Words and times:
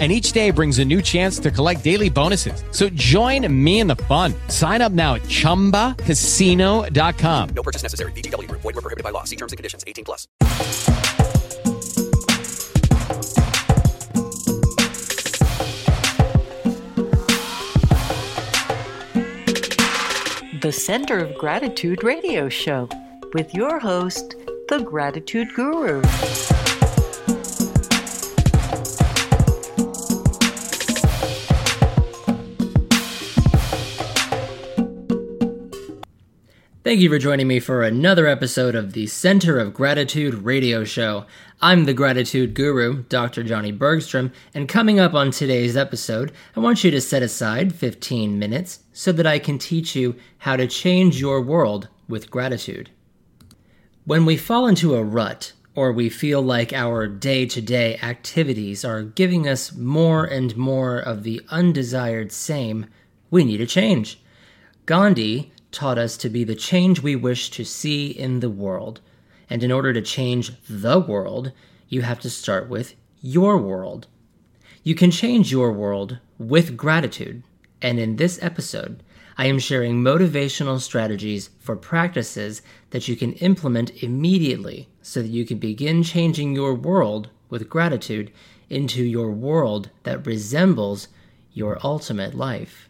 and 0.00 0.10
each 0.10 0.32
day 0.32 0.50
brings 0.50 0.80
a 0.80 0.84
new 0.84 1.00
chance 1.00 1.38
to 1.38 1.52
collect 1.52 1.84
daily 1.84 2.10
bonuses. 2.10 2.64
So 2.72 2.88
join 2.88 3.46
me 3.64 3.78
in 3.78 3.86
the 3.86 3.96
fun. 3.96 4.34
Sign 4.48 4.82
up 4.82 4.90
now 4.90 5.14
at 5.14 5.22
ChumbaCasino.com. 5.22 7.48
No 7.54 7.62
purchase 7.62 7.84
necessary. 7.84 8.10
VGW. 8.12 8.50
Void 8.50 8.64
were 8.64 8.72
prohibited 8.72 9.04
by 9.04 9.10
law. 9.10 9.22
See 9.22 9.36
terms 9.36 9.52
and 9.52 9.56
conditions. 9.56 9.84
18 9.86 10.04
plus. 10.04 10.26
The 20.64 20.72
Center 20.72 21.18
of 21.18 21.36
Gratitude 21.36 22.02
radio 22.02 22.48
show 22.48 22.88
with 23.34 23.52
your 23.52 23.78
host, 23.78 24.34
the 24.70 24.78
Gratitude 24.78 25.48
Guru. 25.54 26.00
Thank 36.84 37.00
you 37.00 37.08
for 37.08 37.18
joining 37.18 37.48
me 37.48 37.60
for 37.60 37.82
another 37.82 38.26
episode 38.26 38.74
of 38.74 38.92
the 38.92 39.06
Center 39.06 39.58
of 39.58 39.72
Gratitude 39.72 40.34
radio 40.34 40.84
show. 40.84 41.24
I'm 41.62 41.86
the 41.86 41.94
Gratitude 41.94 42.52
Guru, 42.52 43.04
Dr. 43.04 43.42
Johnny 43.42 43.72
Bergstrom, 43.72 44.32
and 44.52 44.68
coming 44.68 45.00
up 45.00 45.14
on 45.14 45.30
today's 45.30 45.78
episode, 45.78 46.30
I 46.54 46.60
want 46.60 46.84
you 46.84 46.90
to 46.90 47.00
set 47.00 47.22
aside 47.22 47.74
15 47.74 48.38
minutes 48.38 48.80
so 48.92 49.12
that 49.12 49.26
I 49.26 49.38
can 49.38 49.56
teach 49.56 49.96
you 49.96 50.16
how 50.36 50.56
to 50.56 50.66
change 50.66 51.18
your 51.18 51.40
world 51.40 51.88
with 52.06 52.30
gratitude. 52.30 52.90
When 54.04 54.26
we 54.26 54.36
fall 54.36 54.66
into 54.66 54.94
a 54.94 55.02
rut, 55.02 55.54
or 55.74 55.90
we 55.90 56.10
feel 56.10 56.42
like 56.42 56.74
our 56.74 57.08
day 57.08 57.46
to 57.46 57.62
day 57.62 57.98
activities 58.02 58.84
are 58.84 59.02
giving 59.02 59.48
us 59.48 59.74
more 59.74 60.26
and 60.26 60.54
more 60.54 60.98
of 60.98 61.22
the 61.22 61.40
undesired 61.48 62.30
same, 62.30 62.84
we 63.30 63.42
need 63.42 63.62
a 63.62 63.66
change. 63.66 64.20
Gandhi 64.84 65.50
taught 65.74 65.98
us 65.98 66.16
to 66.16 66.30
be 66.30 66.44
the 66.44 66.54
change 66.54 67.02
we 67.02 67.16
wish 67.16 67.50
to 67.50 67.64
see 67.64 68.06
in 68.06 68.40
the 68.40 68.48
world. 68.48 69.00
And 69.50 69.62
in 69.62 69.70
order 69.70 69.92
to 69.92 70.00
change 70.00 70.52
the 70.68 70.98
world, 70.98 71.52
you 71.88 72.02
have 72.02 72.20
to 72.20 72.30
start 72.30 72.68
with 72.70 72.94
your 73.20 73.58
world. 73.58 74.06
You 74.82 74.94
can 74.94 75.10
change 75.10 75.50
your 75.52 75.72
world 75.72 76.18
with 76.38 76.76
gratitude. 76.76 77.42
And 77.82 77.98
in 77.98 78.16
this 78.16 78.42
episode, 78.42 79.02
I 79.36 79.46
am 79.46 79.58
sharing 79.58 80.02
motivational 80.02 80.80
strategies 80.80 81.50
for 81.58 81.74
practices 81.74 82.62
that 82.90 83.08
you 83.08 83.16
can 83.16 83.32
implement 83.34 84.02
immediately 84.02 84.88
so 85.02 85.20
that 85.20 85.28
you 85.28 85.44
can 85.44 85.58
begin 85.58 86.02
changing 86.02 86.54
your 86.54 86.74
world 86.74 87.30
with 87.50 87.68
gratitude 87.68 88.30
into 88.70 89.02
your 89.02 89.30
world 89.30 89.90
that 90.04 90.26
resembles 90.26 91.08
your 91.52 91.78
ultimate 91.84 92.34
life. 92.34 92.88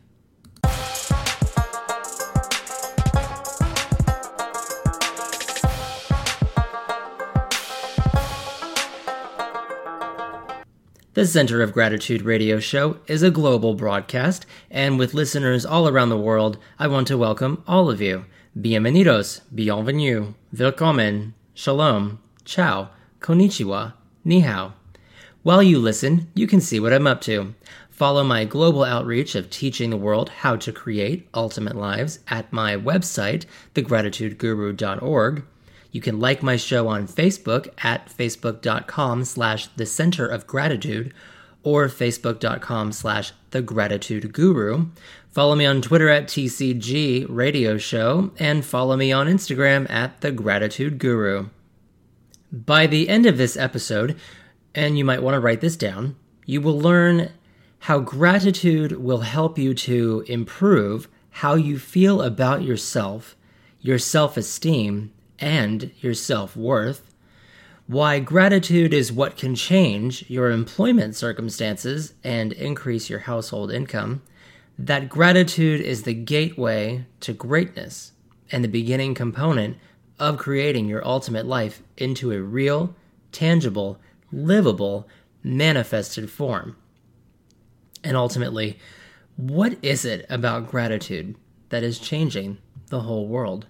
The 11.14 11.28
Center 11.28 11.62
of 11.62 11.72
Gratitude 11.72 12.22
radio 12.22 12.58
show 12.58 12.98
is 13.06 13.22
a 13.22 13.30
global 13.30 13.74
broadcast, 13.74 14.46
and 14.68 14.98
with 14.98 15.14
listeners 15.14 15.64
all 15.64 15.86
around 15.86 16.08
the 16.08 16.19
world, 16.19 16.58
I 16.76 16.88
want 16.88 17.06
to 17.06 17.16
welcome 17.16 17.62
all 17.69 17.88
of 17.88 18.00
you. 18.00 18.25
Bienvenidos, 18.60 19.42
bienvenue, 19.54 20.34
willkommen, 20.53 21.34
shalom, 21.54 22.19
ciao, 22.44 22.88
konnichiwa, 23.20 23.92
ni 24.24 24.41
hao. 24.41 24.72
While 25.44 25.62
you 25.62 25.78
listen, 25.78 26.32
you 26.34 26.48
can 26.48 26.60
see 26.60 26.80
what 26.80 26.92
I'm 26.92 27.06
up 27.06 27.20
to. 27.20 27.54
Follow 27.91 28.24
my 28.24 28.44
global 28.44 28.82
outreach 28.82 29.36
of 29.36 29.50
teaching 29.50 29.91
the 29.91 29.97
world 29.97 30.30
how 30.30 30.56
to 30.56 30.72
create 30.72 31.28
ultimate 31.32 31.76
lives 31.76 32.19
at 32.26 32.53
my 32.53 32.74
website, 32.74 33.44
thegratitudeguru.org. 33.76 35.44
You 35.94 36.00
can 36.00 36.19
like 36.19 36.43
my 36.43 36.56
show 36.56 36.88
on 36.88 37.06
Facebook 37.06 37.69
at 37.84 38.09
facebook.com 38.09 39.25
slash 39.25 39.69
the 39.69 39.87
center 39.87 40.27
of 40.27 40.44
gratitude 40.44 41.15
or 41.62 41.87
facebook.com 41.87 42.91
slash 42.91 43.32
the 43.53 43.62
gratitude 43.62 44.33
guru. 44.33 44.87
Follow 45.31 45.54
me 45.54 45.65
on 45.65 45.81
Twitter 45.81 46.09
at 46.09 46.27
TCG 46.27 47.27
Radio 47.28 47.78
Show 47.78 48.33
and 48.41 48.65
follow 48.65 48.97
me 48.97 49.12
on 49.12 49.28
Instagram 49.28 49.88
at 49.88 50.21
the 50.21 50.33
gratitude 50.33 50.99
guru. 50.99 51.50
By 52.50 52.88
the 52.88 53.09
end 53.09 53.25
of 53.25 53.38
this 53.38 53.56
episode, 53.56 54.19
and 54.75 54.99
you 54.99 55.04
might 55.04 55.22
want 55.22 55.34
to 55.37 55.41
write 55.41 55.60
this 55.60 55.77
down, 55.77 56.16
you 56.44 56.60
will 56.60 56.77
learn 56.77 57.31
how 57.78 58.00
gratitude 58.00 59.00
will 59.00 59.21
help 59.21 59.60
you 59.60 59.75
to 59.75 60.25
improve 60.27 61.06
how 61.31 61.54
you 61.54 61.78
feel 61.78 62.21
about 62.21 62.65
yourself, 62.65 63.37
your 63.81 64.00
self 64.00 64.37
esteem, 64.37 65.12
and 65.39 65.91
your 66.00 66.15
self 66.15 66.56
worth, 66.56 67.15
why 67.87 68.19
gratitude 68.19 68.95
is 68.95 69.12
what 69.12 69.37
can 69.37 69.55
change 69.55 70.28
your 70.28 70.50
employment 70.50 71.15
circumstances 71.15 72.15
and 72.25 72.53
increase 72.53 73.11
your 73.11 73.21
household 73.21 73.71
income, 73.71 74.22
that 74.78 75.09
gratitude 75.09 75.81
is 75.81 76.03
the 76.03 76.15
gateway 76.15 77.05
to 77.21 77.33
greatness 77.33 78.12
and 78.50 78.65
the 78.65 78.69
beginning 78.69 79.15
component 79.15 79.77
of 80.19 80.39
creating 80.39 80.87
your 80.87 81.06
ultimate 81.06 81.47
life 81.47 81.83
into 81.97 82.33
a 82.33 82.41
real, 82.41 82.95
tangible, 83.33 83.99
livable, 84.33 85.09
manifested 85.43 86.31
form. 86.31 86.77
And 88.03 88.16
ultimately, 88.16 88.78
what 89.37 89.77
is 89.83 90.05
it 90.05 90.25
about 90.28 90.69
gratitude 90.71 91.37
that 91.69 91.83
is 91.83 91.99
changing 91.99 92.59
the 92.94 93.00
whole 93.00 93.27
world? 93.27 93.66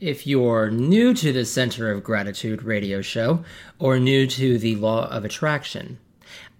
If 0.00 0.26
you're 0.26 0.70
new 0.72 1.14
to 1.14 1.32
the 1.32 1.44
Center 1.44 1.92
of 1.92 2.02
Gratitude 2.02 2.64
radio 2.64 3.00
show 3.00 3.44
or 3.78 4.00
new 4.00 4.26
to 4.26 4.58
the 4.58 4.74
Law 4.74 5.08
of 5.08 5.24
Attraction, 5.24 6.00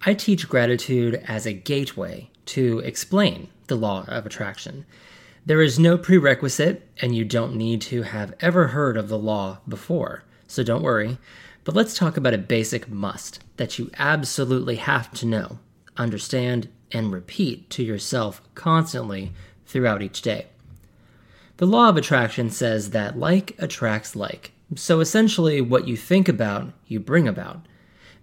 I 0.05 0.13
teach 0.13 0.47
gratitude 0.47 1.21
as 1.27 1.45
a 1.45 1.51
gateway 1.51 2.29
to 2.45 2.79
explain 2.79 3.49
the 3.67 3.75
Law 3.75 4.05
of 4.07 4.25
Attraction. 4.25 4.85
There 5.45 5.61
is 5.61 5.77
no 5.77 5.97
prerequisite, 5.97 6.87
and 7.01 7.13
you 7.13 7.25
don't 7.25 7.57
need 7.57 7.81
to 7.81 8.03
have 8.03 8.33
ever 8.39 8.67
heard 8.67 8.95
of 8.95 9.09
the 9.09 9.17
law 9.19 9.57
before, 9.67 10.23
so 10.47 10.63
don't 10.63 10.81
worry. 10.81 11.17
But 11.65 11.75
let's 11.75 11.97
talk 11.97 12.15
about 12.15 12.35
a 12.35 12.37
basic 12.37 12.89
must 12.89 13.39
that 13.57 13.79
you 13.79 13.89
absolutely 13.97 14.75
have 14.75 15.11
to 15.15 15.25
know, 15.25 15.57
understand, 15.97 16.69
and 16.91 17.11
repeat 17.11 17.71
to 17.71 17.83
yourself 17.83 18.39
constantly 18.53 19.33
throughout 19.65 20.03
each 20.03 20.21
day. 20.21 20.45
The 21.57 21.65
law 21.65 21.89
of 21.89 21.97
attraction 21.97 22.51
says 22.51 22.91
that 22.91 23.17
like 23.17 23.55
attracts 23.57 24.15
like. 24.15 24.51
So 24.75 24.99
essentially, 24.99 25.59
what 25.59 25.87
you 25.87 25.97
think 25.97 26.29
about, 26.29 26.71
you 26.85 26.99
bring 26.99 27.27
about. 27.27 27.65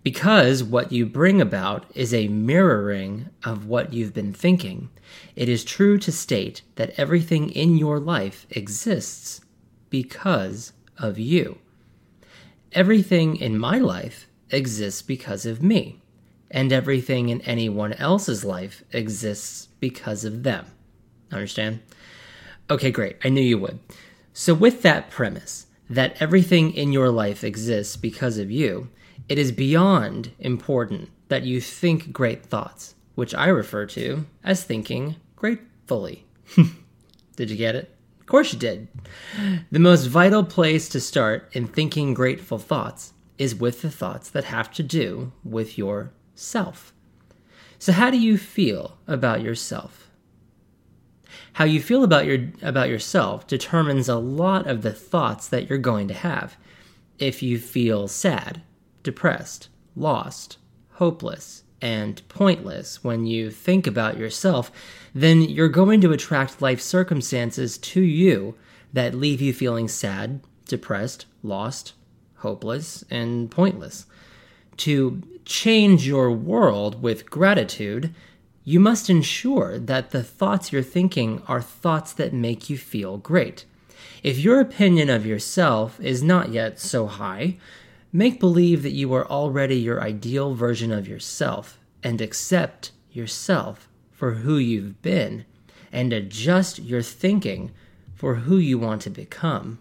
Because 0.05 0.63
what 0.63 0.93
you 0.93 1.05
bring 1.05 1.41
about 1.41 1.87
is 1.95 2.15
a 2.15 2.29
mirroring 2.29 3.29
of 3.45 3.67
what 3.67 3.93
you've 3.93 4.15
been 4.15 4.33
thinking, 4.33 4.89
it 5.35 5.49
is 5.49 5.65
true 5.65 5.99
to 5.99 6.13
state 6.13 6.63
that 6.77 6.95
everything 6.97 7.51
in 7.51 7.77
your 7.77 7.99
life 7.99 8.47
exists 8.51 9.41
because 9.91 10.73
of 10.99 11.19
you. 11.19 11.59
Everything 12.75 13.37
in 13.37 13.59
my 13.59 13.79
life 13.79 14.27
exists 14.51 15.03
because 15.03 15.45
of 15.45 15.63
me, 15.63 16.01
and 16.51 16.73
everything 16.73 17.29
in 17.29 17.43
anyone 17.43 17.93
else's 17.95 18.45
life 18.45 18.83
exists 18.93 19.69
because 19.79 20.25
of 20.25 20.43
them. 20.43 20.67
Understand? 21.31 21.81
Okay, 22.71 22.91
great. 22.91 23.17
I 23.23 23.29
knew 23.29 23.43
you 23.43 23.59
would. 23.59 23.79
So, 24.33 24.55
with 24.55 24.81
that 24.83 25.11
premise, 25.11 25.67
that 25.91 26.17
everything 26.21 26.73
in 26.73 26.93
your 26.93 27.11
life 27.11 27.45
exists 27.45 27.97
because 27.97 28.39
of 28.39 28.51
you, 28.51 28.89
it 29.29 29.39
is 29.39 29.53
beyond 29.53 30.33
important 30.39 31.11
that 31.29 31.43
you 31.43 31.61
think 31.61 32.13
great 32.13 32.45
thoughts, 32.45 32.95
which 33.15 33.35
I 33.35 33.49
refer 33.49 33.85
to 33.87 34.25
as 34.43 34.65
thinking 34.65 35.17
gratefully. 35.37 36.25
did 37.37 37.51
you 37.51 37.57
get 37.57 37.75
it? 37.75 37.92
Of 38.23 38.27
course 38.27 38.53
you 38.53 38.59
did. 38.59 38.87
The 39.73 39.81
most 39.81 40.07
vital 40.07 40.45
place 40.45 40.89
to 40.91 41.01
start 41.01 41.51
in 41.55 41.67
thinking 41.67 42.15
grateful 42.15 42.57
thoughts 42.57 43.15
is 43.37 43.53
with 43.53 43.83
the 43.83 43.91
thoughts 43.91 44.31
that 44.31 44.45
have 44.45 44.71
to 44.75 44.83
do 44.85 45.33
with 45.43 45.77
yourself. 45.77 46.93
So, 47.81 47.91
how 47.91 48.11
do 48.11 48.19
you 48.19 48.39
feel 48.39 48.97
about 49.09 49.43
yourself? 49.43 50.09
How 51.55 51.65
you 51.65 51.83
feel 51.83 52.05
about 52.05 52.27
your 52.27 52.53
about 52.63 52.89
yourself 52.89 53.49
determines 53.49 54.09
a 54.09 54.17
lot 54.17 54.69
of 54.69 54.83
the 54.83 54.93
thoughts 54.93 55.49
that 55.49 55.69
you're 55.69 55.79
going 55.79 56.07
to 56.07 56.15
have. 56.15 56.57
If 57.19 57.43
you 57.43 57.59
feel 57.59 58.07
sad, 58.07 58.63
depressed, 59.03 59.69
lost, 59.97 60.59
hopeless, 60.93 61.65
and 61.83 62.27
pointless 62.29 63.03
when 63.03 63.27
you 63.27 63.51
think 63.51 63.87
about 63.87 64.17
yourself, 64.17 64.71
then 65.15 65.43
you're 65.43 65.69
going 65.69 66.01
to 66.01 66.13
attract 66.13 66.63
life 66.63 66.81
circumstances 66.81 67.77
to 67.77 68.01
you 68.01 68.55
that 68.93 69.15
leave 69.15 69.43
you 69.43 69.53
feeling 69.53 69.89
sad, 69.89 70.41
depressed, 70.69 71.27
lost, 71.43 71.93
hopeless, 72.37 73.05
and 73.11 73.51
pointless. 73.51 74.07
To 74.79 75.23
change 75.45 76.07
your 76.07 76.31
world 76.31 77.03
with 77.03 77.29
gratitude, 77.29 78.15
you 78.65 78.79
must 78.79 79.11
ensure 79.11 79.79
that 79.79 80.11
the 80.11 80.23
thoughts 80.23 80.73
you're 80.73 80.83
thinking 80.83 81.43
are 81.49 81.61
thoughts 81.61 82.13
that 82.13 82.33
make 82.33 82.71
you 82.71 82.79
feel 82.79 83.19
great. 83.19 83.65
If 84.23 84.39
your 84.39 84.61
opinion 84.61 85.11
of 85.11 85.27
yourself 85.27 85.99
is 86.01 86.23
not 86.23 86.53
yet 86.53 86.79
so 86.79 87.07
high, 87.09 87.57
make 88.13 88.39
believe 88.39 88.83
that 88.83 88.93
you 88.93 89.13
are 89.15 89.27
already 89.27 89.77
your 89.77 90.03
ideal 90.03 90.55
version 90.55 90.93
of 90.93 91.09
yourself 91.09 91.79
and 92.03 92.21
accept 92.21 92.93
yourself 93.11 93.89
for 94.11 94.33
who 94.33 94.59
you've 94.59 95.01
been 95.01 95.45
and 95.91 96.13
adjust 96.13 96.79
your 96.79 97.03
thinking 97.03 97.71
for 98.15 98.37
who 98.37 98.59
you 98.59 98.79
want 98.79 99.01
to 99.03 99.11
become. 99.11 99.79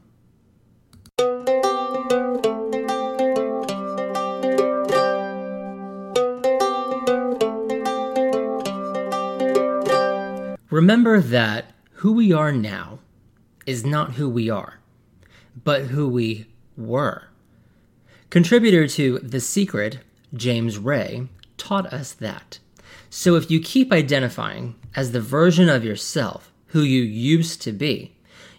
Remember 10.69 11.19
that 11.19 11.73
who 11.95 12.13
we 12.13 12.31
are 12.31 12.53
now 12.53 12.99
is 13.65 13.85
not 13.85 14.13
who 14.13 14.29
we 14.29 14.49
are, 14.49 14.79
but 15.63 15.83
who 15.87 16.07
we 16.07 16.47
were. 16.77 17.30
Contributor 18.31 18.87
to 18.87 19.19
The 19.19 19.41
Secret, 19.41 19.99
James 20.33 20.77
Ray, 20.77 21.27
taught 21.57 21.87
us 21.87 22.13
that. 22.13 22.59
So 23.09 23.35
if 23.35 23.51
you 23.51 23.59
keep 23.59 23.91
identifying 23.91 24.75
as 24.95 25.11
the 25.11 25.19
version 25.19 25.67
of 25.67 25.83
yourself 25.83 26.49
who 26.67 26.79
you 26.79 27.01
used 27.01 27.61
to 27.63 27.73
be, 27.73 28.15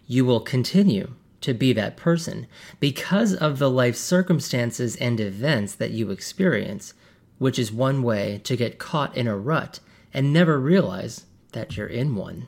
you 0.07 0.27
will 0.27 0.41
continue 0.41 1.15
to 1.41 1.55
be 1.55 1.73
that 1.73 1.97
person 1.97 2.47
because 2.81 3.33
of 3.33 3.59
the 3.59 3.71
life 3.71 3.97
circumstances 3.97 4.95
and 4.97 5.19
events 5.19 5.75
that 5.77 5.93
you 5.93 6.11
experience, 6.11 6.93
which 7.39 7.59
is 7.59 7.73
one 7.73 8.03
way 8.03 8.43
to 8.45 8.59
get 8.59 8.79
caught 8.79 9.17
in 9.17 9.27
a 9.27 9.39
rut 9.39 9.81
and 10.13 10.35
never 10.35 10.61
realize 10.61 11.25
that 11.53 11.79
you're 11.79 11.87
in 11.87 12.15
one. 12.15 12.47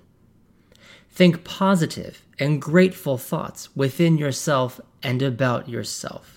Think 1.09 1.43
positive 1.43 2.23
and 2.39 2.61
grateful 2.61 3.17
thoughts 3.17 3.75
within 3.75 4.19
yourself 4.19 4.79
and 5.03 5.23
about 5.23 5.71
yourself. 5.71 6.34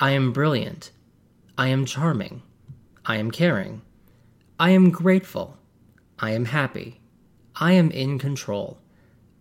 I 0.00 0.12
am 0.12 0.32
brilliant. 0.32 0.92
I 1.56 1.68
am 1.68 1.84
charming. 1.84 2.42
I 3.04 3.16
am 3.16 3.32
caring. 3.32 3.82
I 4.60 4.70
am 4.70 4.90
grateful. 4.90 5.56
I 6.20 6.30
am 6.30 6.44
happy. 6.44 7.00
I 7.56 7.72
am 7.72 7.90
in 7.90 8.20
control. 8.20 8.78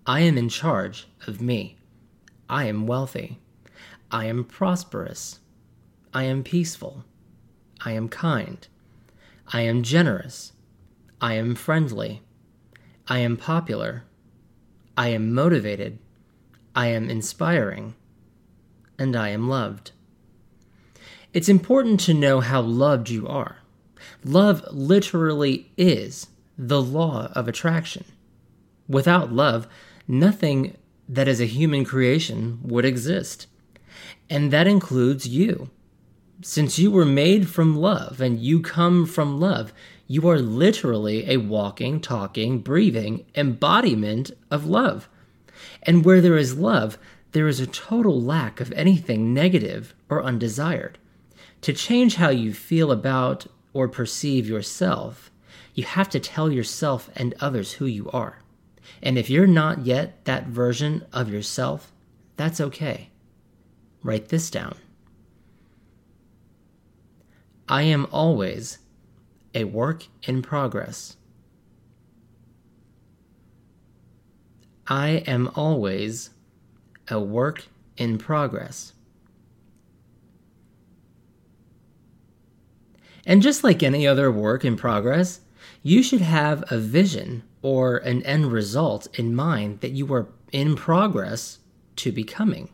I 0.07 0.21
am 0.21 0.35
in 0.35 0.49
charge 0.49 1.07
of 1.27 1.41
me. 1.41 1.77
I 2.49 2.65
am 2.65 2.87
wealthy. 2.87 3.39
I 4.09 4.25
am 4.25 4.43
prosperous. 4.45 5.41
I 6.11 6.23
am 6.23 6.43
peaceful. 6.43 7.03
I 7.85 7.91
am 7.91 8.09
kind. 8.09 8.67
I 9.53 9.61
am 9.61 9.83
generous. 9.83 10.53
I 11.21 11.33
am 11.33 11.53
friendly. 11.53 12.23
I 13.07 13.19
am 13.19 13.37
popular. 13.37 14.05
I 14.97 15.09
am 15.09 15.35
motivated. 15.35 15.99
I 16.75 16.87
am 16.87 17.11
inspiring. 17.11 17.93
And 18.97 19.15
I 19.15 19.29
am 19.29 19.47
loved. 19.47 19.91
It's 21.33 21.49
important 21.49 21.99
to 22.01 22.13
know 22.13 22.39
how 22.39 22.61
loved 22.61 23.09
you 23.09 23.27
are. 23.27 23.57
Love 24.23 24.63
literally 24.71 25.71
is 25.77 26.27
the 26.57 26.81
law 26.81 27.31
of 27.33 27.47
attraction. 27.47 28.05
Without 28.87 29.33
love, 29.33 29.67
nothing 30.07 30.77
that 31.09 31.27
is 31.27 31.41
a 31.41 31.45
human 31.45 31.83
creation 31.83 32.59
would 32.63 32.85
exist. 32.85 33.47
And 34.29 34.51
that 34.51 34.67
includes 34.67 35.27
you. 35.27 35.69
Since 36.41 36.79
you 36.79 36.91
were 36.91 37.05
made 37.05 37.49
from 37.49 37.75
love 37.75 38.21
and 38.21 38.39
you 38.39 38.61
come 38.61 39.05
from 39.05 39.39
love, 39.39 39.73
you 40.07 40.29
are 40.29 40.39
literally 40.39 41.29
a 41.29 41.37
walking, 41.37 41.99
talking, 41.99 42.59
breathing 42.59 43.25
embodiment 43.35 44.31
of 44.49 44.65
love. 44.65 45.09
And 45.83 46.05
where 46.05 46.21
there 46.21 46.37
is 46.37 46.57
love, 46.57 46.97
there 47.33 47.47
is 47.47 47.59
a 47.59 47.67
total 47.67 48.21
lack 48.21 48.61
of 48.61 48.71
anything 48.73 49.33
negative 49.33 49.93
or 50.09 50.23
undesired. 50.23 50.97
To 51.61 51.73
change 51.73 52.15
how 52.15 52.29
you 52.29 52.53
feel 52.53 52.91
about 52.91 53.47
or 53.73 53.87
perceive 53.87 54.47
yourself, 54.47 55.31
you 55.73 55.83
have 55.83 56.09
to 56.09 56.19
tell 56.19 56.51
yourself 56.51 57.09
and 57.15 57.35
others 57.39 57.73
who 57.73 57.85
you 57.85 58.09
are. 58.11 58.41
And 59.01 59.17
if 59.17 59.29
you're 59.29 59.47
not 59.47 59.85
yet 59.85 60.25
that 60.25 60.47
version 60.47 61.05
of 61.13 61.29
yourself, 61.29 61.91
that's 62.35 62.61
okay. 62.61 63.09
Write 64.03 64.29
this 64.29 64.49
down. 64.49 64.75
I 67.67 67.81
am 67.83 68.07
always 68.11 68.79
a 69.53 69.65
work 69.65 70.05
in 70.23 70.41
progress. 70.41 71.17
I 74.87 75.23
am 75.27 75.51
always 75.55 76.29
a 77.09 77.19
work 77.19 77.65
in 77.97 78.17
progress. 78.17 78.93
And 83.27 83.41
just 83.41 83.61
like 83.61 83.83
any 83.83 84.07
other 84.07 84.31
work 84.31 84.63
in 84.63 84.77
progress, 84.77 85.41
you 85.83 86.01
should 86.01 86.21
have 86.21 86.63
a 86.71 86.77
vision 86.77 87.43
or 87.61 87.97
an 87.97 88.23
end 88.23 88.53
result 88.53 89.07
in 89.19 89.35
mind 89.35 89.81
that 89.81 89.91
you 89.91 90.11
are 90.13 90.29
in 90.53 90.77
progress 90.77 91.59
to 91.97 92.13
becoming. 92.13 92.69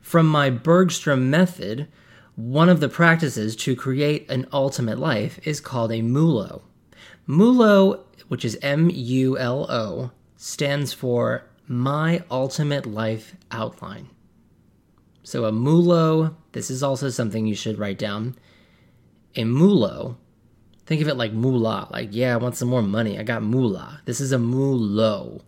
From 0.00 0.26
my 0.26 0.48
Bergstrom 0.48 1.28
method, 1.28 1.88
one 2.36 2.70
of 2.70 2.80
the 2.80 2.88
practices 2.88 3.54
to 3.56 3.76
create 3.76 4.28
an 4.30 4.48
ultimate 4.50 4.98
life 4.98 5.38
is 5.46 5.60
called 5.60 5.92
a 5.92 6.00
MULO. 6.00 6.62
MULO, 7.26 8.04
which 8.28 8.46
is 8.46 8.58
M 8.62 8.88
U 8.90 9.36
L 9.36 9.70
O, 9.70 10.10
stands 10.38 10.94
for 10.94 11.44
My 11.68 12.22
Ultimate 12.30 12.86
Life 12.86 13.36
Outline. 13.50 14.08
So, 15.22 15.44
a 15.44 15.52
MULO, 15.52 16.34
this 16.52 16.70
is 16.70 16.82
also 16.82 17.10
something 17.10 17.46
you 17.46 17.54
should 17.54 17.78
write 17.78 17.98
down. 17.98 18.36
A 19.36 19.44
MULO, 19.44 20.16
think 20.86 21.00
of 21.00 21.08
it 21.08 21.16
like 21.16 21.32
moolah, 21.32 21.88
like, 21.90 22.08
yeah, 22.12 22.34
I 22.34 22.36
want 22.36 22.56
some 22.56 22.68
more 22.68 22.82
money. 22.82 23.18
I 23.18 23.22
got 23.22 23.42
moolah. 23.42 24.00
This 24.04 24.20
is 24.20 24.32
a 24.32 24.38
MULO. 24.38 25.42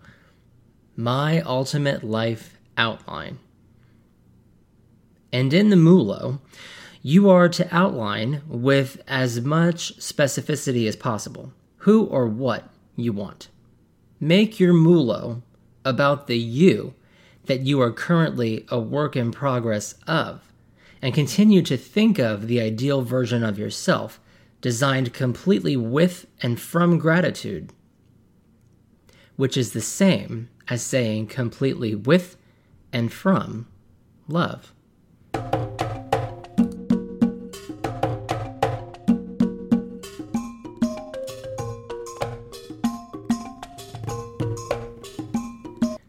My 0.96 1.40
Ultimate 1.40 2.04
Life 2.04 2.58
Outline. 2.76 3.38
And 5.32 5.52
in 5.52 5.70
the 5.70 5.76
MULO, 5.76 6.40
you 7.02 7.28
are 7.30 7.48
to 7.48 7.74
outline 7.74 8.42
with 8.46 9.02
as 9.08 9.40
much 9.40 9.96
specificity 9.98 10.86
as 10.86 10.94
possible 10.94 11.52
who 11.78 12.04
or 12.04 12.28
what 12.28 12.68
you 12.94 13.12
want. 13.12 13.48
Make 14.20 14.60
your 14.60 14.72
MULO 14.72 15.42
about 15.84 16.28
the 16.28 16.38
you 16.38 16.94
that 17.46 17.62
you 17.62 17.80
are 17.80 17.90
currently 17.90 18.64
a 18.68 18.78
work 18.78 19.16
in 19.16 19.32
progress 19.32 19.96
of, 20.06 20.51
and 21.02 21.12
continue 21.12 21.60
to 21.62 21.76
think 21.76 22.20
of 22.20 22.46
the 22.46 22.60
ideal 22.60 23.02
version 23.02 23.42
of 23.42 23.58
yourself 23.58 24.20
designed 24.60 25.12
completely 25.12 25.76
with 25.76 26.26
and 26.40 26.60
from 26.60 26.96
gratitude, 26.96 27.72
which 29.34 29.56
is 29.56 29.72
the 29.72 29.80
same 29.80 30.48
as 30.68 30.80
saying 30.80 31.26
completely 31.26 31.96
with 31.96 32.36
and 32.92 33.12
from 33.12 33.66
love. 34.28 34.72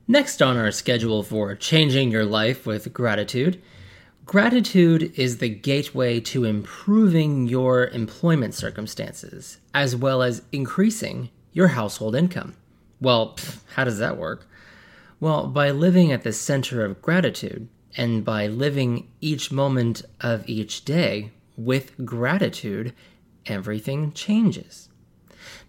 Next 0.08 0.44
on 0.44 0.58
our 0.58 0.70
schedule 0.70 1.24
for 1.24 1.56
changing 1.56 2.12
your 2.12 2.26
life 2.26 2.68
with 2.68 2.94
gratitude, 2.94 3.60
gratitude 4.26 5.14
is 5.18 5.38
the 5.38 5.50
gateway 5.50 6.20
to 6.20 6.46
improving 6.46 7.48
your 7.48 7.88
employment 7.88 8.54
circumstances, 8.54 9.60
as 9.74 9.96
well 9.96 10.22
as 10.22 10.44
increasing 10.52 11.30
your 11.52 11.70
household 11.70 12.16
income. 12.16 12.56
Well, 13.00 13.34
pff, 13.36 13.60
how 13.76 13.84
does 13.84 14.00
that 14.00 14.18
work? 14.18 14.48
Well, 15.20 15.48
by 15.48 15.72
living 15.72 16.12
at 16.12 16.24
the 16.24 16.34
center 16.34 16.84
of 16.84 17.02
gratitude 17.02 17.68
and 17.96 18.26
by 18.26 18.48
living 18.48 19.08
each 19.22 19.52
moment 19.52 20.02
of 20.20 20.48
each 20.50 20.84
day 20.84 21.32
with 21.56 22.06
gratitude, 22.06 22.94
everything 23.46 24.12
changes. 24.14 24.90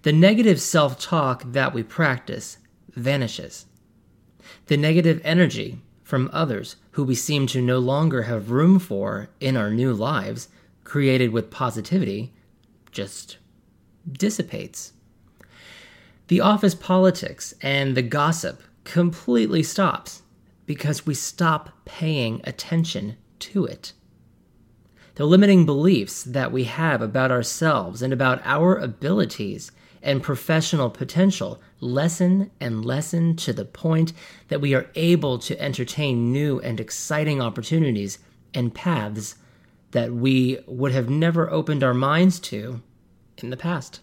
The 0.03 0.13
negative 0.13 0.61
self 0.61 0.99
talk 0.99 1.43
that 1.53 1.75
we 1.75 1.83
practice 1.83 2.59
vanishes. 2.95 3.67
The 4.67 4.77
negative 4.77 5.21
energy 5.25 5.81
from 6.14 6.30
others 6.33 6.76
who 6.92 7.02
we 7.02 7.16
seem 7.16 7.44
to 7.44 7.61
no 7.61 7.80
longer 7.80 8.23
have 8.23 8.52
room 8.52 8.78
for 8.78 9.30
in 9.40 9.56
our 9.56 9.73
new 9.73 9.92
lives, 9.92 10.47
created 10.85 11.33
with 11.33 11.50
positivity, 11.50 12.33
just 12.92 13.38
dissipates. 14.12 14.92
The 16.28 16.40
office 16.40 16.76
politics 16.76 17.52
and 17.61 17.97
the 17.97 18.02
gossip 18.02 18.62
completely 18.85 19.64
stops 19.64 20.23
because 20.66 21.04
we 21.04 21.14
stop 21.14 21.71
paying 21.85 22.40
attention 22.44 23.16
to 23.40 23.64
it. 23.64 23.92
The 25.16 25.26
limiting 25.26 25.66
beliefs 25.66 26.23
that 26.23 26.52
we 26.52 26.62
have 26.62 27.02
about 27.02 27.33
ourselves 27.33 28.02
and 28.02 28.12
about 28.12 28.40
our 28.44 28.76
abilities 28.76 29.73
and 30.05 30.23
professional 30.23 30.91
potential 30.91 31.61
lessen 31.81 32.51
and 32.61 32.85
lessen 32.85 33.35
to 33.35 33.53
the 33.53 33.65
point 33.65 34.13
that 34.49 34.61
we 34.61 34.75
are 34.75 34.91
able 34.95 35.39
to 35.39 35.61
entertain 35.61 36.31
new 36.31 36.61
and 36.61 36.79
exciting 36.79 37.41
opportunities 37.41 38.19
and 38.53 38.75
paths 38.75 39.37
that 39.91 40.13
we 40.13 40.59
would 40.67 40.93
have 40.93 41.09
never 41.09 41.51
opened 41.51 41.83
our 41.83 41.95
minds 41.95 42.39
to 42.39 42.83
in 43.39 43.51
the 43.51 43.57
past. 43.57 44.01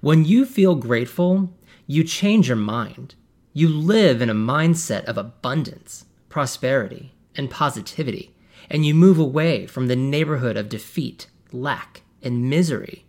When 0.00 0.24
you 0.24 0.44
feel 0.44 0.74
grateful, 0.74 1.52
you 1.86 2.04
change 2.04 2.48
your 2.48 2.56
mind. 2.56 3.14
You 3.52 3.68
live 3.68 4.22
in 4.22 4.30
a 4.30 4.34
mindset 4.34 5.04
of 5.04 5.18
abundance, 5.18 6.04
prosperity, 6.28 7.12
and 7.34 7.50
positivity, 7.50 8.34
and 8.70 8.84
you 8.84 8.94
move 8.94 9.18
away 9.18 9.66
from 9.66 9.88
the 9.88 9.96
neighborhood 9.96 10.56
of 10.56 10.68
defeat, 10.68 11.26
lack, 11.52 12.02
and 12.22 12.48
misery. 12.48 13.04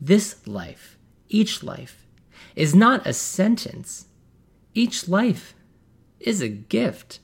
This 0.00 0.46
life, 0.46 0.95
each 1.28 1.62
life, 1.62 2.06
is 2.54 2.74
not 2.74 3.06
a 3.06 3.12
sentence. 3.12 4.06
Each 4.74 5.08
life 5.08 5.54
is 6.20 6.40
a 6.40 6.48
gift. 6.48 7.20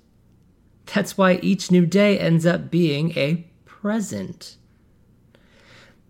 That's 0.94 1.16
why 1.16 1.34
each 1.36 1.70
new 1.70 1.86
day 1.86 2.18
ends 2.18 2.44
up 2.44 2.70
being 2.70 3.16
a 3.16 3.46
present. 3.64 4.56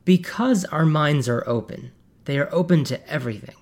Because 0.04 0.64
our 0.66 0.84
minds 0.84 1.28
are 1.28 1.46
open, 1.46 1.92
they 2.25 2.38
are 2.38 2.52
open 2.52 2.84
to 2.84 3.08
everything, 3.08 3.56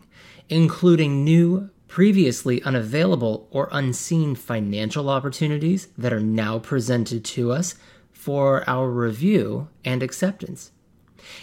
including 0.49 1.25
new, 1.25 1.71
previously 1.89 2.63
unavailable 2.63 3.49
or 3.51 3.69
unseen 3.73 4.35
financial 4.35 5.11
opportunities 5.11 5.89
that 5.99 6.13
are 6.13 6.21
now 6.21 6.59
presented 6.59 7.25
to 7.25 7.53
us 7.53 7.75
for 8.13 8.69
our 8.69 8.89
review 8.89 9.69
and 9.85 10.03
acceptance. 10.03 10.71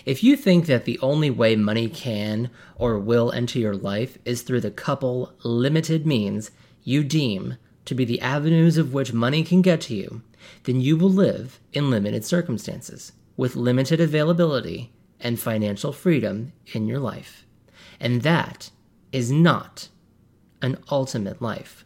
If 0.06 0.24
you 0.24 0.36
think 0.36 0.66
that 0.66 0.86
the 0.86 1.00
only 1.00 1.30
way 1.30 1.56
money 1.56 1.90
can 1.90 2.50
or 2.76 3.00
will 3.00 3.32
enter 3.32 3.60
your 3.60 3.76
life 3.76 4.18
is 4.26 4.42
through 4.42 4.62
the 4.62 4.72
couple 4.72 5.34
limited 5.44 6.06
means 6.06 6.52
you 6.84 7.04
deem 7.04 7.58
to 7.86 7.96
be 7.96 8.06
the 8.06 8.22
avenues 8.22 8.78
of 8.78 8.94
which 8.94 9.14
money 9.14 9.44
can 9.44 9.62
get 9.62 9.82
to 9.82 9.96
you, 9.96 10.22
then 10.64 10.82
you 10.82 10.98
will 10.98 11.10
live 11.10 11.60
in 11.74 11.90
limited 11.90 12.26
circumstances, 12.26 13.14
with 13.36 13.56
limited 13.56 14.00
availability 14.02 14.92
and 15.20 15.40
financial 15.40 15.92
freedom 15.94 16.54
in 16.74 16.88
your 16.88 17.00
life. 17.00 17.46
And 18.00 18.22
that 18.24 18.72
is 19.12 19.32
not 19.32 19.90
an 20.62 20.78
ultimate 20.92 21.42
life. 21.42 21.86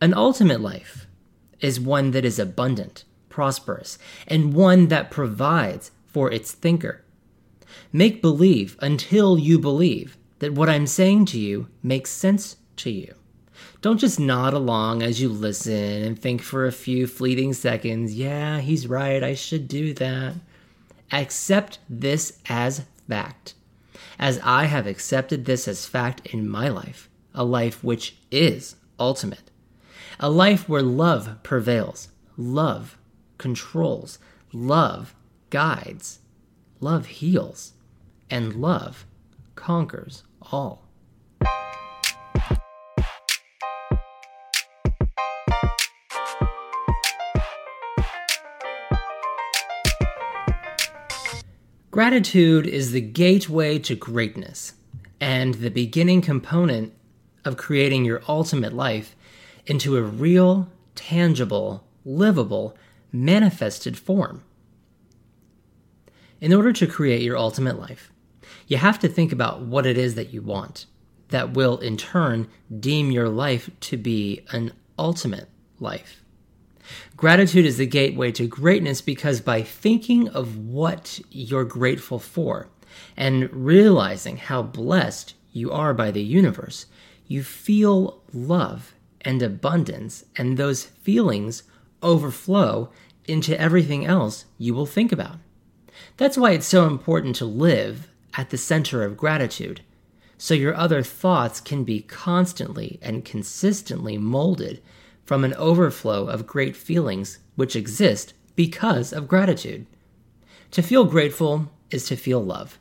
An 0.00 0.12
ultimate 0.12 0.60
life 0.60 1.06
is 1.60 1.80
one 1.80 2.10
that 2.10 2.24
is 2.24 2.38
abundant, 2.38 3.04
prosperous, 3.28 3.98
and 4.26 4.52
one 4.52 4.88
that 4.88 5.10
provides 5.10 5.90
for 6.14 6.30
its 6.30 6.52
thinker. 6.52 7.04
Make 7.92 8.22
believe 8.22 8.78
until 8.80 9.36
you 9.36 9.58
believe 9.58 10.16
that 10.38 10.54
what 10.54 10.70
I'm 10.70 10.86
saying 10.86 11.26
to 11.26 11.40
you 11.40 11.68
makes 11.82 12.10
sense 12.10 12.56
to 12.76 12.90
you. 12.90 13.14
Don't 13.82 13.98
just 13.98 14.20
nod 14.20 14.54
along 14.54 15.02
as 15.02 15.20
you 15.20 15.28
listen 15.28 15.74
and 15.74 16.18
think 16.18 16.40
for 16.40 16.66
a 16.66 16.72
few 16.72 17.08
fleeting 17.08 17.52
seconds, 17.52 18.14
yeah, 18.14 18.60
he's 18.60 18.86
right, 18.86 19.22
I 19.22 19.34
should 19.34 19.66
do 19.66 19.92
that. 19.94 20.34
Accept 21.12 21.80
this 21.90 22.38
as 22.48 22.84
fact, 23.08 23.54
as 24.18 24.40
I 24.44 24.64
have 24.66 24.86
accepted 24.86 25.44
this 25.44 25.66
as 25.66 25.84
fact 25.84 26.26
in 26.26 26.48
my 26.48 26.68
life, 26.68 27.10
a 27.34 27.44
life 27.44 27.82
which 27.82 28.16
is 28.30 28.76
ultimate, 29.00 29.50
a 30.20 30.30
life 30.30 30.68
where 30.68 30.82
love 30.82 31.42
prevails, 31.42 32.08
love 32.36 32.96
controls, 33.36 34.18
love 34.52 35.14
guides, 35.54 36.18
love 36.80 37.06
heals, 37.06 37.74
and 38.28 38.56
love 38.56 39.06
conquers 39.54 40.24
all. 40.42 40.88
Gratitude 51.92 52.66
is 52.66 52.90
the 52.90 53.00
gateway 53.00 53.78
to 53.78 53.94
greatness 53.94 54.72
and 55.20 55.54
the 55.54 55.70
beginning 55.70 56.20
component 56.20 56.92
of 57.44 57.56
creating 57.56 58.04
your 58.04 58.22
ultimate 58.28 58.72
life 58.72 59.14
into 59.66 59.96
a 59.96 60.02
real, 60.02 60.68
tangible, 60.96 61.86
livable, 62.04 62.76
manifested 63.12 63.96
form. 63.96 64.42
In 66.44 66.52
order 66.52 66.74
to 66.74 66.86
create 66.86 67.22
your 67.22 67.38
ultimate 67.38 67.80
life, 67.80 68.12
you 68.66 68.76
have 68.76 68.98
to 68.98 69.08
think 69.08 69.32
about 69.32 69.62
what 69.62 69.86
it 69.86 69.96
is 69.96 70.14
that 70.16 70.34
you 70.34 70.42
want 70.42 70.84
that 71.28 71.54
will 71.54 71.78
in 71.78 71.96
turn 71.96 72.48
deem 72.80 73.10
your 73.10 73.30
life 73.30 73.70
to 73.80 73.96
be 73.96 74.44
an 74.52 74.74
ultimate 74.98 75.48
life. 75.80 76.22
Gratitude 77.16 77.64
is 77.64 77.78
the 77.78 77.86
gateway 77.86 78.30
to 78.32 78.46
greatness 78.46 79.00
because 79.00 79.40
by 79.40 79.62
thinking 79.62 80.28
of 80.28 80.58
what 80.58 81.18
you're 81.30 81.64
grateful 81.64 82.18
for 82.18 82.68
and 83.16 83.50
realizing 83.50 84.36
how 84.36 84.60
blessed 84.60 85.32
you 85.50 85.72
are 85.72 85.94
by 85.94 86.10
the 86.10 86.22
universe, 86.22 86.84
you 87.26 87.42
feel 87.42 88.22
love 88.34 88.92
and 89.22 89.40
abundance, 89.40 90.26
and 90.36 90.58
those 90.58 90.84
feelings 90.84 91.62
overflow 92.02 92.90
into 93.24 93.58
everything 93.58 94.04
else 94.04 94.44
you 94.58 94.74
will 94.74 94.84
think 94.84 95.10
about. 95.10 95.38
That's 96.16 96.38
why 96.38 96.52
it's 96.52 96.66
so 96.66 96.86
important 96.86 97.36
to 97.36 97.44
live 97.44 98.08
at 98.34 98.50
the 98.50 98.58
center 98.58 99.02
of 99.02 99.16
gratitude, 99.16 99.80
so 100.38 100.54
your 100.54 100.74
other 100.74 101.02
thoughts 101.02 101.60
can 101.60 101.84
be 101.84 102.02
constantly 102.02 102.98
and 103.02 103.24
consistently 103.24 104.16
molded 104.18 104.80
from 105.24 105.44
an 105.44 105.54
overflow 105.54 106.26
of 106.26 106.46
great 106.46 106.76
feelings 106.76 107.38
which 107.56 107.74
exist 107.74 108.34
because 108.54 109.12
of 109.12 109.28
gratitude. 109.28 109.86
To 110.72 110.82
feel 110.82 111.04
grateful 111.04 111.70
is 111.90 112.06
to 112.06 112.16
feel 112.16 112.42
love. 112.42 112.78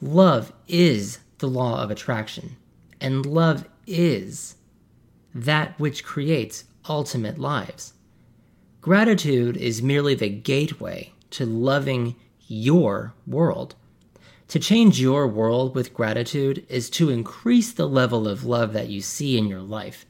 Love 0.00 0.52
is 0.68 1.18
the 1.38 1.48
law 1.48 1.82
of 1.82 1.90
attraction, 1.90 2.56
and 3.00 3.26
love 3.26 3.68
is 3.86 4.56
that 5.34 5.78
which 5.78 6.04
creates 6.04 6.64
ultimate 6.88 7.38
lives. 7.38 7.94
Gratitude 8.80 9.56
is 9.56 9.82
merely 9.82 10.14
the 10.14 10.28
gateway 10.28 11.12
to 11.30 11.44
loving 11.46 12.16
your 12.50 13.14
world. 13.26 13.76
To 14.48 14.58
change 14.58 15.00
your 15.00 15.28
world 15.28 15.76
with 15.76 15.94
gratitude 15.94 16.66
is 16.68 16.90
to 16.90 17.08
increase 17.08 17.72
the 17.72 17.88
level 17.88 18.26
of 18.26 18.44
love 18.44 18.72
that 18.72 18.88
you 18.88 19.00
see 19.00 19.38
in 19.38 19.46
your 19.46 19.60
life, 19.60 20.04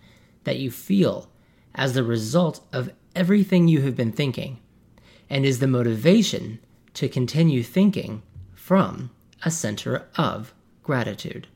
that 0.45 0.59
you 0.59 0.71
feel 0.71 1.31
as 1.75 1.93
the 1.93 2.03
result 2.03 2.67
of 2.73 2.91
everything 3.15 3.69
you 3.69 3.83
have 3.83 3.95
been 3.95 4.13
thinking, 4.13 4.59
and 5.29 5.45
is 5.45 5.59
the 5.59 5.67
motivation 5.67 6.59
to 6.95 7.09
continue 7.09 7.63
thinking 7.63 8.23
from 8.55 9.11
a 9.45 9.51
center 9.51 10.09
of 10.17 10.55
gratitude. 10.83 11.47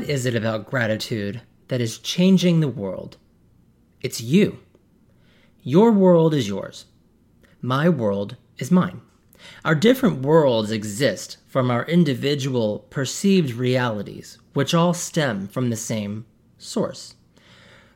What 0.00 0.08
is 0.08 0.24
it 0.24 0.34
about 0.34 0.70
gratitude 0.70 1.42
that 1.68 1.82
is 1.82 1.98
changing 1.98 2.60
the 2.60 2.68
world? 2.68 3.18
It's 4.00 4.18
you. 4.18 4.60
Your 5.62 5.92
world 5.92 6.32
is 6.32 6.48
yours. 6.48 6.86
My 7.60 7.90
world 7.90 8.36
is 8.56 8.70
mine. 8.70 9.02
Our 9.62 9.74
different 9.74 10.22
worlds 10.22 10.70
exist 10.70 11.36
from 11.46 11.70
our 11.70 11.84
individual 11.84 12.86
perceived 12.88 13.52
realities, 13.52 14.38
which 14.54 14.72
all 14.72 14.94
stem 14.94 15.46
from 15.46 15.68
the 15.68 15.76
same 15.76 16.24
source. 16.56 17.16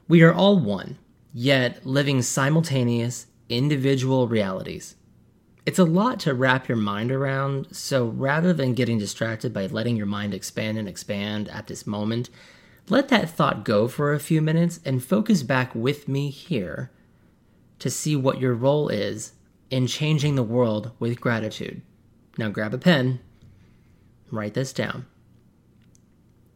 We 0.07 0.23
are 0.23 0.35
all 0.35 0.59
one, 0.59 0.99
yet 1.33 1.87
living 1.87 2.21
simultaneous, 2.21 3.29
individual 3.49 4.29
realities. 4.29 4.95
It's 5.67 5.79
a 5.79 5.85
lot 5.85 6.21
to 6.21 6.35
wrap 6.35 6.69
your 6.69 6.77
mind 6.77 7.11
around, 7.11 7.75
so 7.75 8.07
rather 8.07 8.53
than 8.53 8.75
getting 8.75 8.99
distracted 8.99 9.55
by 9.55 9.67
letting 9.67 9.97
your 9.97 10.07
mind 10.07 10.35
expand 10.35 10.77
and 10.77 10.87
expand 10.87 11.49
at 11.49 11.69
this 11.69 11.87
moment, 11.87 12.29
let 12.91 13.09
that 13.09 13.31
thought 13.31 13.65
go 13.65 13.89
for 13.89 14.13
a 14.13 14.21
few 14.21 14.43
minutes 14.43 14.79
and 14.85 15.03
focus 15.03 15.43
back 15.43 15.75
with 15.75 16.07
me 16.07 16.29
here 16.29 16.91
to 17.79 17.89
see 17.89 18.15
what 18.15 18.41
your 18.41 18.53
role 18.55 18.89
is 18.91 19.33
in 19.71 19.87
changing 19.87 20.35
the 20.35 20.43
world 20.43 20.91
with 20.99 21.21
gratitude. 21.21 21.81
Now 22.37 22.51
grab 22.51 22.75
a 22.75 22.79
pen, 22.79 23.21
write 24.31 24.53
this 24.53 24.73
down. 24.73 25.07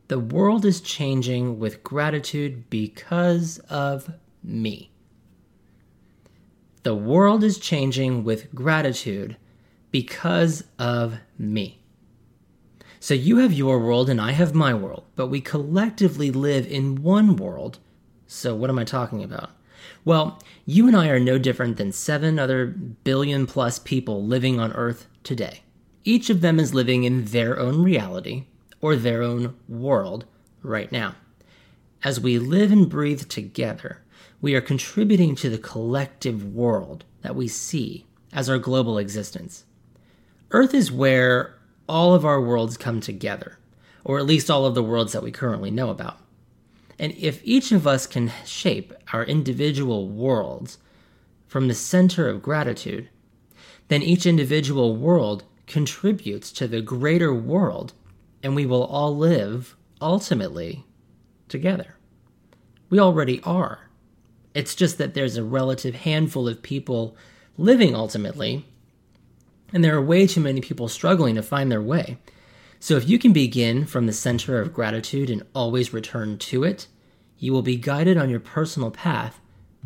The 0.08 0.18
world 0.18 0.66
is 0.66 0.82
changing 0.82 1.58
with 1.58 1.82
gratitude 1.82 2.68
because 2.68 3.58
of 3.70 4.12
me. 4.42 4.90
The 6.88 6.94
world 6.94 7.44
is 7.44 7.58
changing 7.58 8.24
with 8.24 8.54
gratitude 8.54 9.36
because 9.90 10.64
of 10.78 11.18
me. 11.38 11.82
So 12.98 13.12
you 13.12 13.36
have 13.40 13.52
your 13.52 13.78
world 13.78 14.08
and 14.08 14.18
I 14.18 14.32
have 14.32 14.54
my 14.54 14.72
world, 14.72 15.04
but 15.14 15.26
we 15.26 15.42
collectively 15.42 16.30
live 16.30 16.66
in 16.66 17.02
one 17.02 17.36
world. 17.36 17.78
So 18.26 18.54
what 18.54 18.70
am 18.70 18.78
I 18.78 18.84
talking 18.84 19.22
about? 19.22 19.50
Well, 20.06 20.42
you 20.64 20.86
and 20.86 20.96
I 20.96 21.08
are 21.08 21.20
no 21.20 21.36
different 21.36 21.76
than 21.76 21.92
seven 21.92 22.38
other 22.38 22.64
billion 22.68 23.46
plus 23.46 23.78
people 23.78 24.24
living 24.24 24.58
on 24.58 24.72
Earth 24.72 25.08
today. 25.22 25.64
Each 26.04 26.30
of 26.30 26.40
them 26.40 26.58
is 26.58 26.72
living 26.72 27.04
in 27.04 27.26
their 27.26 27.58
own 27.58 27.82
reality 27.82 28.44
or 28.80 28.96
their 28.96 29.22
own 29.22 29.56
world 29.68 30.24
right 30.62 30.90
now. 30.90 31.16
As 32.02 32.18
we 32.18 32.38
live 32.38 32.72
and 32.72 32.88
breathe 32.88 33.28
together, 33.28 34.00
we 34.40 34.54
are 34.54 34.60
contributing 34.60 35.34
to 35.34 35.50
the 35.50 35.58
collective 35.58 36.54
world 36.54 37.04
that 37.22 37.34
we 37.34 37.48
see 37.48 38.06
as 38.32 38.48
our 38.48 38.58
global 38.58 38.98
existence. 38.98 39.64
Earth 40.50 40.74
is 40.74 40.92
where 40.92 41.58
all 41.88 42.14
of 42.14 42.24
our 42.24 42.40
worlds 42.40 42.76
come 42.76 43.00
together, 43.00 43.58
or 44.04 44.18
at 44.18 44.26
least 44.26 44.50
all 44.50 44.64
of 44.64 44.74
the 44.74 44.82
worlds 44.82 45.12
that 45.12 45.22
we 45.22 45.32
currently 45.32 45.70
know 45.70 45.90
about. 45.90 46.18
And 46.98 47.12
if 47.12 47.40
each 47.44 47.72
of 47.72 47.86
us 47.86 48.06
can 48.06 48.32
shape 48.44 48.92
our 49.12 49.24
individual 49.24 50.08
worlds 50.08 50.78
from 51.46 51.68
the 51.68 51.74
center 51.74 52.28
of 52.28 52.42
gratitude, 52.42 53.08
then 53.88 54.02
each 54.02 54.26
individual 54.26 54.96
world 54.96 55.44
contributes 55.66 56.52
to 56.52 56.68
the 56.68 56.80
greater 56.80 57.34
world, 57.34 57.92
and 58.42 58.54
we 58.54 58.66
will 58.66 58.84
all 58.84 59.16
live, 59.16 59.76
ultimately, 60.00 60.84
together. 61.48 61.96
We 62.90 62.98
already 62.98 63.40
are. 63.42 63.87
It's 64.58 64.74
just 64.74 64.98
that 64.98 65.14
there's 65.14 65.36
a 65.36 65.44
relative 65.44 65.94
handful 65.94 66.48
of 66.48 66.62
people 66.64 67.16
living 67.56 67.94
ultimately, 67.94 68.64
and 69.72 69.84
there 69.84 69.94
are 69.94 70.02
way 70.02 70.26
too 70.26 70.40
many 70.40 70.60
people 70.60 70.88
struggling 70.88 71.36
to 71.36 71.44
find 71.44 71.70
their 71.70 71.80
way. 71.80 72.18
So 72.80 72.96
if 72.96 73.08
you 73.08 73.20
can 73.20 73.32
begin 73.32 73.86
from 73.86 74.06
the 74.06 74.12
center 74.12 74.60
of 74.60 74.72
gratitude 74.72 75.30
and 75.30 75.44
always 75.54 75.92
return 75.92 76.38
to 76.38 76.64
it, 76.64 76.88
you 77.38 77.52
will 77.52 77.62
be 77.62 77.76
guided 77.76 78.18
on 78.18 78.30
your 78.30 78.40
personal 78.40 78.90
path 78.90 79.38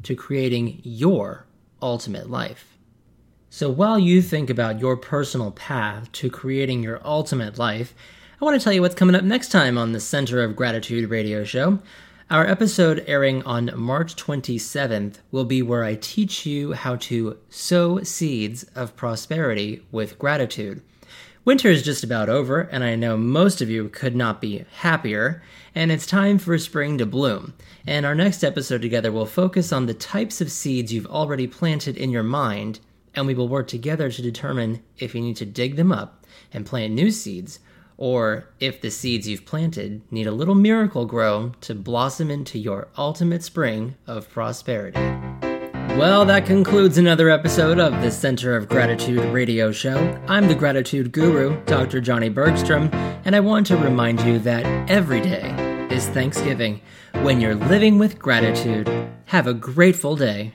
to 0.04 0.16
creating 0.16 0.80
your 0.82 1.44
ultimate 1.82 2.30
life. 2.30 2.78
So 3.50 3.68
while 3.68 3.98
you 3.98 4.22
think 4.22 4.48
about 4.48 4.80
your 4.80 4.96
personal 4.96 5.50
path 5.50 6.10
to 6.12 6.30
creating 6.30 6.82
your 6.82 6.98
ultimate 7.06 7.58
life, 7.58 7.92
I 8.40 8.44
want 8.46 8.58
to 8.58 8.64
tell 8.64 8.72
you 8.72 8.80
what's 8.80 8.94
coming 8.94 9.16
up 9.16 9.22
next 9.22 9.50
time 9.50 9.76
on 9.76 9.92
the 9.92 10.00
Center 10.00 10.42
of 10.42 10.56
Gratitude 10.56 11.10
radio 11.10 11.44
show. 11.44 11.80
Our 12.32 12.46
episode 12.46 13.04
airing 13.06 13.42
on 13.42 13.70
March 13.76 14.16
27th 14.16 15.16
will 15.30 15.44
be 15.44 15.60
where 15.60 15.84
I 15.84 15.96
teach 15.96 16.46
you 16.46 16.72
how 16.72 16.96
to 16.96 17.36
sow 17.50 18.02
seeds 18.04 18.62
of 18.74 18.96
prosperity 18.96 19.84
with 19.92 20.18
gratitude. 20.18 20.80
Winter 21.44 21.68
is 21.68 21.82
just 21.82 22.02
about 22.02 22.30
over, 22.30 22.62
and 22.62 22.82
I 22.82 22.94
know 22.94 23.18
most 23.18 23.60
of 23.60 23.68
you 23.68 23.90
could 23.90 24.16
not 24.16 24.40
be 24.40 24.64
happier, 24.76 25.42
and 25.74 25.92
it's 25.92 26.06
time 26.06 26.38
for 26.38 26.56
spring 26.56 26.96
to 26.96 27.04
bloom. 27.04 27.52
And 27.86 28.06
our 28.06 28.14
next 28.14 28.42
episode 28.42 28.80
together 28.80 29.12
will 29.12 29.26
focus 29.26 29.70
on 29.70 29.84
the 29.84 29.92
types 29.92 30.40
of 30.40 30.50
seeds 30.50 30.90
you've 30.90 31.04
already 31.04 31.46
planted 31.46 31.98
in 31.98 32.08
your 32.08 32.22
mind, 32.22 32.80
and 33.14 33.26
we 33.26 33.34
will 33.34 33.46
work 33.46 33.68
together 33.68 34.10
to 34.10 34.22
determine 34.22 34.82
if 34.96 35.14
you 35.14 35.20
need 35.20 35.36
to 35.36 35.44
dig 35.44 35.76
them 35.76 35.92
up 35.92 36.24
and 36.50 36.64
plant 36.64 36.94
new 36.94 37.10
seeds, 37.10 37.60
or 38.02 38.48
if 38.58 38.80
the 38.80 38.90
seeds 38.90 39.28
you've 39.28 39.46
planted 39.46 40.02
need 40.10 40.26
a 40.26 40.32
little 40.32 40.56
Miracle-Gro 40.56 41.52
to 41.60 41.72
blossom 41.72 42.32
into 42.32 42.58
your 42.58 42.88
ultimate 42.98 43.44
spring 43.44 43.94
of 44.08 44.28
prosperity. 44.28 44.98
Well, 45.96 46.24
that 46.24 46.44
concludes 46.44 46.98
another 46.98 47.30
episode 47.30 47.78
of 47.78 47.92
the 48.02 48.10
Center 48.10 48.56
of 48.56 48.68
Gratitude 48.68 49.20
radio 49.32 49.70
show. 49.70 50.20
I'm 50.26 50.48
the 50.48 50.54
gratitude 50.56 51.12
guru, 51.12 51.62
Dr. 51.66 52.00
Johnny 52.00 52.28
Bergstrom, 52.28 52.90
and 53.24 53.36
I 53.36 53.40
want 53.40 53.68
to 53.68 53.76
remind 53.76 54.20
you 54.22 54.40
that 54.40 54.64
every 54.90 55.20
day 55.20 55.86
is 55.88 56.08
Thanksgiving. 56.08 56.80
When 57.22 57.40
you're 57.40 57.54
living 57.54 57.98
with 57.98 58.18
gratitude, 58.18 58.90
have 59.26 59.46
a 59.46 59.54
grateful 59.54 60.16
day. 60.16 60.54